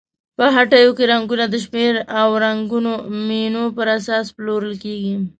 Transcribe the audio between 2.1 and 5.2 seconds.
او رنګونو مینو پر اساس پلورل کیږي.